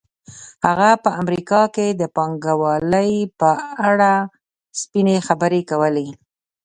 هغه 0.65 0.89
په 1.03 1.09
امریکا 1.21 1.61
کې 1.75 1.87
د 2.01 2.01
پانګوالۍ 2.15 3.13
په 3.39 3.51
اړه 3.89 4.11
سپینې 4.79 5.17
خبرې 5.27 5.61
کولې 5.69 6.07